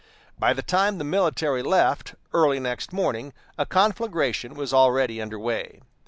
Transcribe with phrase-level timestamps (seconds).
[0.39, 5.83] By the time the military left, early next morning, a conflagration was already under way.